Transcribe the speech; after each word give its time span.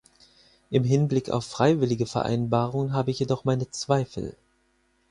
Im 0.71 0.83
Hinblick 0.83 1.29
auf 1.29 1.45
freiwillige 1.45 2.07
Vereinbarungen 2.07 2.93
habe 2.93 3.11
ich 3.11 3.19
jedoch 3.19 3.43
meine 3.45 3.69
Zweifel. 3.69 4.35